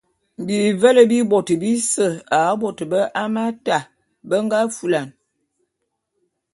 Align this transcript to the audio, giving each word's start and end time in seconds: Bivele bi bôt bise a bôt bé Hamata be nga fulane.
Bivele 0.45 1.01
bi 1.09 1.19
bôt 1.29 1.47
bise 1.61 2.05
a 2.37 2.39
bôt 2.61 2.79
bé 2.91 2.99
Hamata 3.17 3.77
be 4.27 4.35
nga 4.45 4.59
fulane. 4.77 5.13